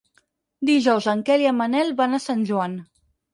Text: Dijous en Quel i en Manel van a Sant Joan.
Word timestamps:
Dijous 0.69 1.07
en 1.13 1.21
Quel 1.27 1.43
i 1.43 1.47
en 1.51 1.55
Manel 1.59 1.93
van 2.01 2.17
a 2.17 2.21
Sant 2.25 2.43
Joan. 2.53 2.81